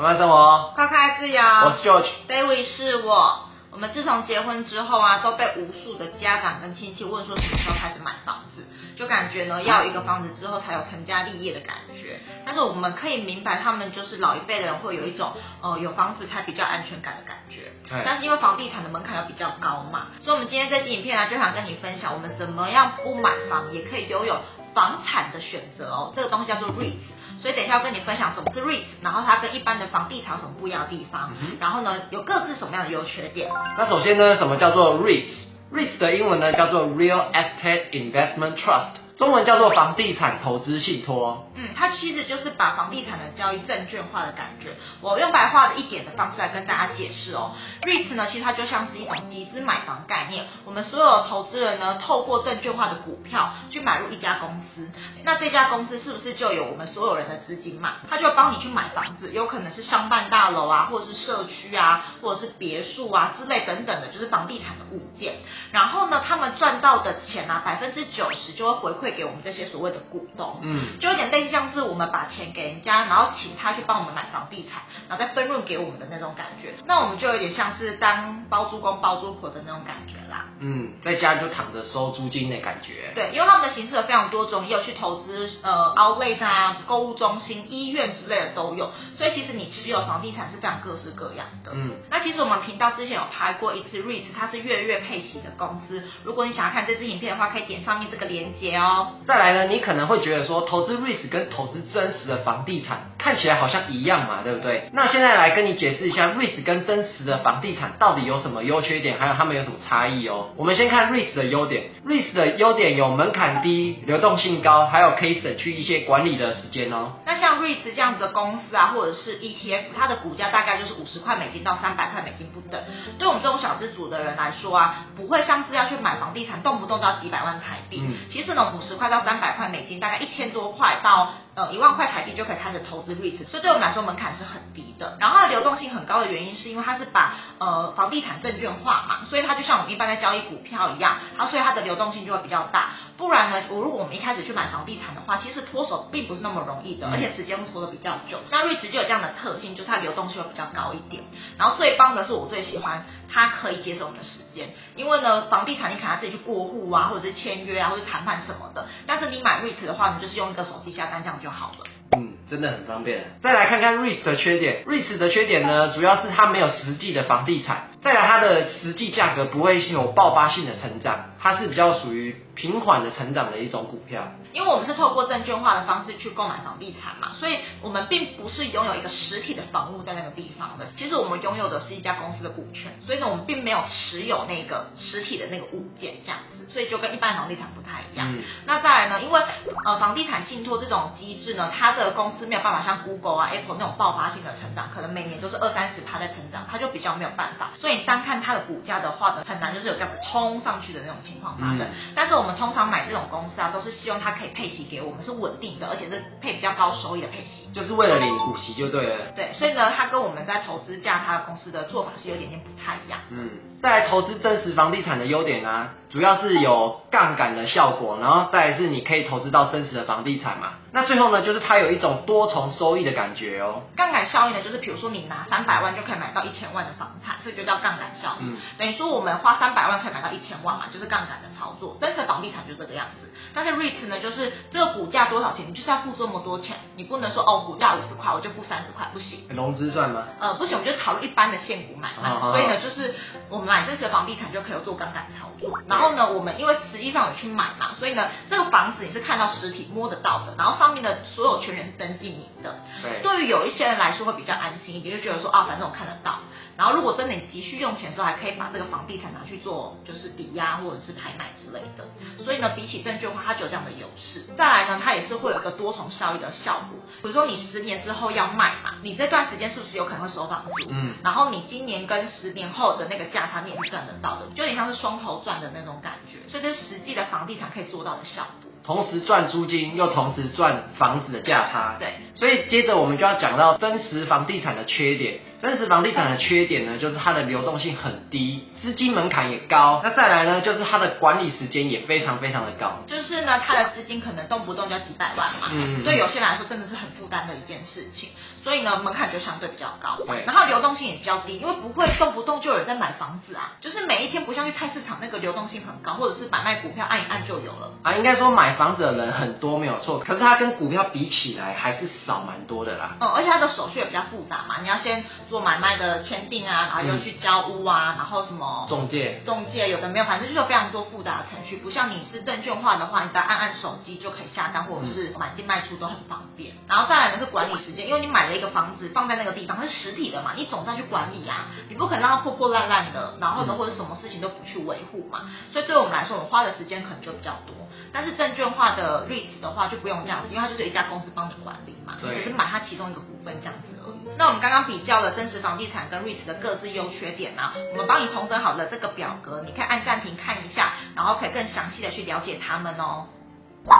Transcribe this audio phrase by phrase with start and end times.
[0.00, 1.42] 慢慢生活，快快自由。
[1.42, 3.50] 我是 George，David 是我。
[3.70, 8.64] 我们自从结婚之后啊，都被无数的家长跟亲戚问说什么时候开始买房子，
[8.96, 12.18] 就感觉呢要一个房子之后才有成家立业的感觉。
[12.46, 17.70] 但是我们可以明白，他们就是老一辈的人会有一种呃有房子才比较安全感的感觉。
[18.02, 24.38] 但是因为房地产的门槛要比较高嘛，所以我们今天这期影片呢，就想跟你分享我们怎么样不买房也可以拥有
[24.72, 26.14] 房产的选择哦。
[26.16, 27.19] 这个东西叫做 REITs。
[27.40, 33.50] 所以等一下要跟你分享什么是 REIT，然后它跟一般的房地产有什么不一样的地方，嗯、然后呢有各自什么样的优缺点。
[33.78, 39.00] 那首先呢，什么叫做 REIT？REIT 的英文呢叫做 Real Estate Investment Trust。
[39.20, 41.46] 中文叫做房地产投资信托。
[41.54, 44.70] 嗯，它其实就是把房地产的交易证券化的感觉。
[45.02, 47.52] 我用白话的一点的方式来跟大家解释哦。
[47.82, 50.46] REITs 呢，其实它就像是一种集资买房概念。
[50.64, 54.90] 我们所有的投资人呢，透过证券化的股票去买入一家公司，
[55.22, 57.96] 那这家公司是不是就有我们所有人的资金嘛？
[58.08, 65.34] 它就帮你去买房子，有可能是商办大楼啊，或者是社区啊，或者是别墅啊之类等等的，就是房地产的物件。
[65.72, 76.74] 然后呢，他们赚到的钱啊，百分之九十就会回馈给我们这些所谓的股东，嗯，就有点类似像是我们把钱给人家，然后请他去帮我们买房地产，然后再分润给我们的那种感觉。
[76.86, 80.46] 那我们就有点像是当包租公包租婆的那种感觉啦。
[80.60, 83.12] 嗯，在家就躺着收租金的感觉。
[83.14, 88.90] 对，因为他们的形式有非常多种，也有去投资呃 Outlet 啊、购物中心、医院之类的都有。
[89.18, 91.72] 所以其实你持有房地产是非常各式各样的。
[91.74, 96.02] 嗯，那其实我们频道之前有拍过一次 REIT，它是月月配息的公司。
[96.24, 99.16] 如果你想要看这支影片的话，可以点上面这个链接哦。
[99.26, 104.90] 再来呢，你可能会觉得说，投资 REIT 跟投资真实的房地产看起来好像一样嘛，对不对？
[104.92, 110.50] 那现在来跟你解释一下 REIT 跟真实的房地产到底有什么优缺点，还有他们有什么差异哦。
[110.56, 117.12] 我们先看 REIT 的优点，REIT 的优点有门槛低、流动性高，还有可以省去一些管理的时间哦。
[117.26, 122.80] 那像 REIT 这样子的公司啊，或者是 ETF，它的股价大概就是五十块美金到三百块美金不等。
[123.18, 128.02] 对我们这种小资族的人来说啊，不会像是要去买房地产，动不动都要几百万台币。
[128.02, 131.32] 嗯，其实呢，五十块到三百块美金，大概一千多块到。
[131.60, 135.18] 呃，一万块台币就可以开始投资 REIT，所以对我们来说门槛是很低的。
[135.20, 142.92] 然后它流动性很高的原因，是因为它是把呃房地产证券化嘛，所以它就像我们一般在交易股票一样，它所以它的流动性就会比较大。
[143.20, 148.38] 不然呢，我如果我们一开始去买房地产的话，其实脱手并不是那么容易的，而且时间会拖得比较久。
[148.50, 151.22] 那 REIT 就有这样的特性，就是它流动性会比较高一点。
[151.58, 158.86] 然后最棒的是，我最喜欢它可以节省我们的时间，因为呢，房地产你可能要自己去过户啊，或者是签约啊，或者谈判什么的。
[159.06, 161.84] 但是你买 REIT 的话，呢就是用一个手机下单这样就好了。
[162.12, 163.36] 嗯，真的很方便。
[163.42, 174.22] 再来看看 REIT 的缺点，REIT 的缺点呢，主要是它没有实际的房地产，再来它的实际价格不会有爆发性的成长，它是比较属于平缓的成长的一种股票。
[174.52, 180.86] 因为我们是透过证券化的方式去购买房地产嘛，所以我们并不是拥有一个实体的房屋在那个地方的。
[180.96, 188.26] 其实我们拥有的是一家公司的股权，所以呢，我们并没有持有那个实体的那个物件这样子，所以就跟一般房地产不太一样。
[188.34, 189.40] 嗯、那再来呢，因为
[189.84, 197.70] 呃房地产信托这种机制呢，它的公司没有办法像 Google 啊、Apple 那种爆发性的成长，可能每年都是二三十趴在成长，它就比较没有办法。
[197.80, 201.82] 所以单看它的股价的话呢，很难就是有这样子冲上去的那种情况发生。
[201.82, 205.20] 嗯、但是我们通常买这种公司啊，都是希望它可以配息给我们。
[205.20, 209.16] 是稳定的，而且是配比较高收益的配息，就是为了领股息就对了。
[209.36, 213.20] 对，所以呢，它跟我们在投资价差公司的做法是有点点不太一样。
[213.28, 213.50] 嗯，
[213.82, 220.68] 再来投资真实房地产的优点啊，主要是有杠杆的效果，然后再来是你可以投资到真实的房地产嘛。
[220.92, 223.82] 那最后呢，就是它有一种多重收益的感觉哦。
[223.94, 228.54] 杠杆效应呢，就是比如说你拿三百万就可以买到一千万的房产，这就叫杠杆效应。
[228.54, 231.96] 嗯，等于说我们花三百万可以买到一千万嘛，就是杠杆的操作。
[232.00, 233.30] 真实房地产就这个样子。
[233.54, 239.40] 但是 REIT 呢，就是这个股价多少钱，你就是要付这么多钱，你不能说哦，股价五十块我就付三十块，不行。
[239.48, 240.24] 融资算吗？
[240.38, 242.30] 呃，不行，我们就考虑一般的现股买卖。
[242.30, 243.14] 哦、所以呢，就是
[243.48, 245.78] 我们买真实的房地产就可以有做杠杆操作。
[245.88, 252.76] 然后呢，我们因为实际上有去买嘛，所以呢，这个房子你是看到实体摸得到的，然后上面的所有权人是登记你的。
[253.02, 253.20] 对。
[253.22, 256.38] 对于有一些人来说会比较安心一点，就觉得说啊，反正我看得到。
[256.76, 262.04] 然后如果真的你急需用钱的时候，还可以把这个房地产拿去做就是抵押或者是拍卖之类的。
[262.44, 264.42] 所以呢，比起证券化，它就有这样的优势。
[264.56, 266.98] 再来呢，它也是会有一个多重效益的效果。
[267.22, 270.90] 比如说你十年之后要卖嘛，你这段时间是不是有可能会收房租？
[270.90, 271.14] 嗯。
[271.22, 276.38] 然后你今年跟十年后的那个价差，你也是赚得到的，就有点像是双头赚的那种感觉。
[276.48, 278.70] 所以这是实际的房地产可以做到的效果。
[278.82, 281.96] 同时赚租金，又同时赚房子的价差。
[281.98, 282.14] 对。
[282.34, 285.40] 所以接着我们就要讲到真实房地产的缺点。
[285.60, 290.00] 真实房地产的缺点呢，就是它的流动性很低，资金门槛也高。
[290.02, 292.98] 那再来呢，就是它的管理时间也非常非常的高。
[293.06, 295.68] 就是呢，它的资金可能动不动就要几百万嘛。
[295.70, 296.02] 嗯。
[296.02, 298.30] 对有些人来说，真的是很负担的一件事情。
[298.64, 300.18] 所以呢，门槛就相对比较高。
[300.26, 300.44] 对。
[300.46, 303.72] 然后流动性也比较低，因为不会动不动就有人在买房子啊。
[303.80, 307.92] 就是每一天不像去菜市场那个流动性很高，或者是买卖股票按一按就有了。
[308.02, 313.16] 啊，应该说买房子的人很多没有错，可是它跟股票比起来还是少蛮多的啦。
[313.20, 316.20] 嗯，而且它的手续也比较复杂嘛，你要先做买卖的。
[316.30, 321.76] 签订啊，然后又去交屋啊，嗯、然后什么中介，中介有的没有，反正就是有非常多复杂的程序。
[321.78, 326.74] 不像你是证券化的话，你只要按按手机就可以下单，或者是买进卖出都很方便。
[326.86, 335.50] 然后再来呢是管理时间，因为你买了一个房子放在那个地方，它是实体的嘛，你总是要去管理啊，你不可能让它破破烂烂的，然后呢或者什么事情都不去维护嘛。
[335.72, 337.74] 所以对我们来说，我们花的时间可能就比较多。
[338.12, 344.19] 但是证券化的 REITs 的话就不用这样子，因为它就是一家公司帮你管理嘛，只是买它其中一个股份这样子而已。
[344.38, 353.26] 那我们刚刚比较了真实房地产跟 REITs 的各自优缺点呢、我们帮你重整好了这个表格，你可以按暂停看一下，然后可以更详细的去了解他们哦。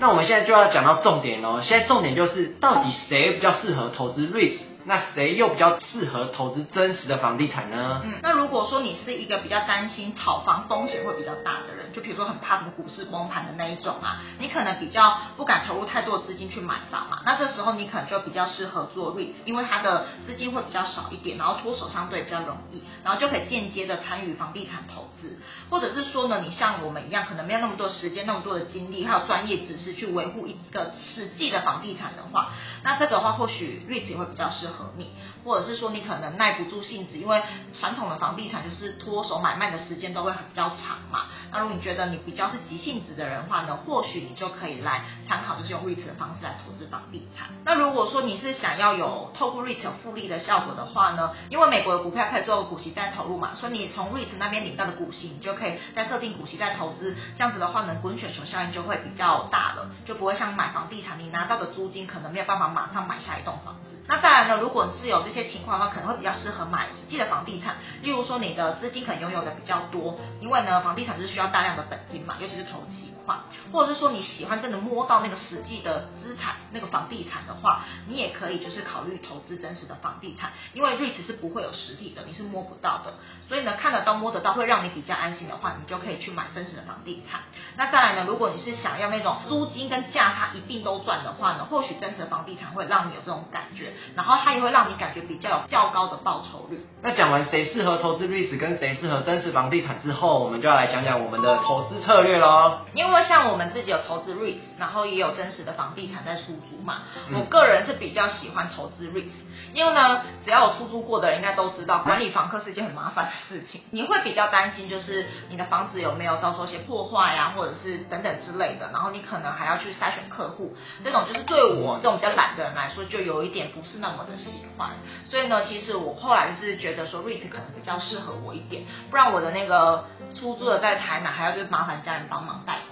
[0.00, 4.58] 那我们现在就要讲到重点哦，现在重点就是到底谁比较适合投资 REITs？
[4.84, 8.00] 那谁又比较适合投资真实的房地产呢？
[8.04, 17.20] 嗯，那如果说你是一个比较担心炒房风险会比较大的人，就比如说很怕什么股市崩盘的那一种啊，你可能比较不敢投入太多资金去买房嘛。
[17.24, 25.38] 那这时候你可能就比较适合做 REIT，因为它的资金会比较少一点，然后脱手相对比较容易，然后就可以间接的参与房地产投资。
[25.70, 32.52] 或者是说呢，你像我们一样，可能没有那么多时间、那么多的精力，还有专业知识去维护一个实际的房地产的话，
[32.82, 35.10] 那这个的话或许 REIT 也会比较适合你。
[35.44, 37.42] 或者是说你可能耐不住性子，因为
[37.78, 41.26] 传统的房地产就是脱手买卖的时间都会比较长嘛。
[41.50, 47.48] 那如果你觉得你比较是急性子的人的话呢，或许你就可以来参考，就是用 REIT 的方式来投资房地产。
[47.64, 63.91] 那如果说你是想要有透过 REIT 复利的效果的话呢，因为美国的股票可以做股息再投入嘛，所以你从 REIT 那边领到的股息，你就可以再设定股息再投资，这样子的话呢，滚雪球效应就会比较大了，就不会像买房地产，你拿到的租金可能没有办法马上买下一栋房子。
[64.08, 67.76] 那当然呢，如果是有这些情况的话，可能会比较适合买实际的房地产。
[68.02, 72.82] 例如说，你的资金可能拥有的比较多，因为呢，房地产是需要大量的本金嘛，尤其是头
[73.26, 73.72] 期。
[73.72, 83.14] 或者是说你喜欢真的摸到那个实际的资产，那个房地产的话，你也可以就是考虑投资真实的房地产，因为 REIT 是不会有实体的，你是摸不到的，
[83.48, 87.40] 所以呢，看得到摸得到会让你比较安心的话，你就可以去买真实的房地产。
[87.76, 96.86] 那再来呢，如果你是想要那种租金跟价差一并都赚的话呢，或许真实的房地产会让你有这种感觉，然后它也会让你感觉比较有较高的报酬率。
[97.02, 102.78] 那讲完谁适合投资 REIT 跟谁适合真实房地产之后，我们就要来讲讲我们的投资策略喽。
[102.94, 107.02] 因为像我们自己有投资 REIT，然后也有真实的房地产在出租嘛。
[107.34, 109.28] 我个人是比较喜欢投资 REIT，
[109.74, 113.82] 因为呢，只要有出租过的人应该都知道，管理房客是一件很麻烦的事情。
[113.90, 118.88] 你会比较担心，就是你的房子有没有遭受一些破坏呀，或者是等等之类的。
[118.92, 124.90] 然后你可能还要去筛选客户，这种就是对我这种比较懒的人来说，就有一点不是那么的喜欢。
[125.30, 130.04] 所以呢，其实我后来是觉得说 REIT 可能比较适合我一点，不然我的那个
[130.38, 132.91] 出租的在台南还要就是麻烦家人帮忙代管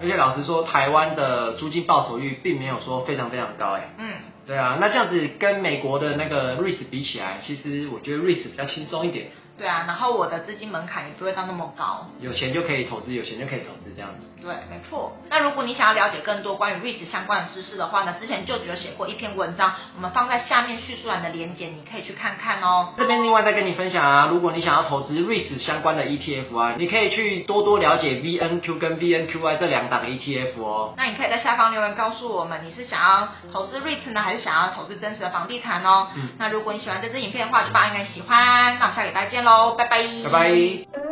[0.00, 3.94] 而且老实说，台湾的租金报酬率并没有说非常非常高哎。
[3.98, 4.14] 嗯，
[4.46, 9.26] 对啊，那这样子跟美国的那个 REIT 比起来，其实我觉得 REIT 比较轻松一点。
[9.60, 14.26] 对啊，然后我的资金门槛也不会到那么高，有钱就可以投资，有钱就可以投资这样子。
[14.40, 15.12] 对，没错。
[15.28, 22.94] 那如果你想要了解更多关于 REIT 相关的知识的话呢，之前就只有写过一篇文章，我们放在下面叙述栏的连接，你可以去看看哦。
[22.96, 30.94] 这边另外再跟你分享啊，如果你想要投资 REIT 相关的 ETF 啊，你可以去多多了解 VNQ 跟 VNQY 这两档 ETF 哦。
[30.96, 36.08] 那你可以在下方留言告诉我们，你是想要投资 REIT 呢，还是想要投资真实的房地产哦？
[36.14, 36.30] 嗯。
[36.38, 38.78] 那如果你喜欢这支影片的话，就帮我按个喜欢。
[38.78, 40.22] 那我们下礼拜见喽，拜拜。
[40.22, 41.09] 拜拜。